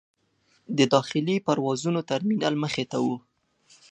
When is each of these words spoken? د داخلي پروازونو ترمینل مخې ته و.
د 0.77 0.79
داخلي 0.93 1.35
پروازونو 1.45 1.99
ترمینل 2.09 2.53
مخې 2.63 2.85
ته 2.91 2.97
و. 3.05 3.07